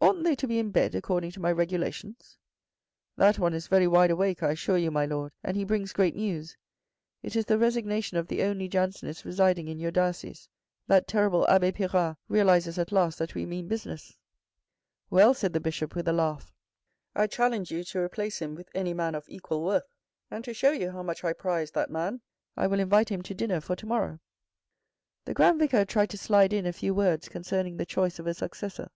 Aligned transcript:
"Oughtn't 0.10 0.24
they 0.24 0.34
to 0.36 0.48
be 0.48 0.58
in 0.58 0.70
bed 0.70 0.94
according 0.94 1.30
to 1.32 1.40
my 1.40 1.52
regulations." 1.52 2.38
"That 3.18 3.38
one 3.38 3.52
is 3.52 3.66
very 3.66 3.86
wide 3.86 4.10
awake 4.10 4.42
I 4.42 4.52
assure 4.52 4.78
you, 4.78 4.90
my 4.90 5.04
Lord, 5.04 5.30
and 5.44 5.58
he 5.58 5.62
brings 5.62 5.92
great 5.92 6.16
news. 6.16 6.56
It 7.22 7.36
is 7.36 7.44
the 7.44 7.58
resignation 7.58 8.16
of 8.16 8.26
the 8.26 8.42
only 8.42 8.66
Jansenist 8.66 9.26
residing 9.26 9.68
in 9.68 9.78
your 9.78 9.90
diocese, 9.90 10.48
that 10.86 11.06
terrible 11.06 11.46
abbe 11.50 11.70
Pirard 11.72 12.16
realises 12.28 12.78
at 12.78 12.92
last 12.92 13.18
that 13.18 13.34
we 13.34 13.44
mean 13.44 13.68
business." 13.68 14.16
11 15.10 15.10
Well," 15.28 15.34
said 15.34 15.52
the 15.52 15.60
Bishop 15.60 15.94
with 15.94 16.08
a 16.08 16.14
laugh." 16.14 16.50
I 17.14 17.26
challenge 17.26 17.70
you 17.70 17.84
to 17.84 17.98
replace 18.00 18.40
him 18.40 18.54
with 18.54 18.70
any 18.74 18.94
man 18.94 19.14
of 19.14 19.28
equal 19.28 19.62
worth, 19.62 19.92
and 20.30 20.42
to 20.44 20.54
show 20.54 20.70
you 20.72 20.92
how 20.92 21.02
much 21.02 21.24
I 21.24 21.34
prize 21.34 21.72
that 21.72 21.90
man, 21.90 22.22
I 22.56 22.68
will 22.68 22.80
invite 22.80 23.10
him 23.10 23.20
to 23.20 23.34
dinner 23.34 23.60
for 23.60 23.76
to 23.76 23.84
morrow." 23.84 24.18
The 25.26 25.34
Grand 25.34 25.58
Vicar 25.58 25.84
tried 25.84 26.08
to 26.08 26.18
slide 26.18 26.54
in 26.54 26.64
a 26.64 26.72
few 26.72 26.94
words 26.94 27.28
concerning 27.28 27.76
the 27.76 27.84
choice 27.86 28.18
of 28.18 28.26
a 28.26 28.32
successor. 28.32 28.88